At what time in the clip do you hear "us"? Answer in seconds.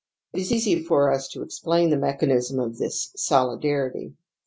1.13-1.27